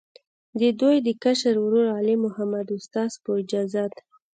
د 0.59 0.61
دوي 0.79 0.97
د 1.07 1.09
کشر 1.23 1.55
ورور، 1.63 1.87
علي 1.97 2.15
محمد 2.25 2.67
استاذ، 2.77 3.11
پۀ 3.23 3.29
اجازت 3.41 3.93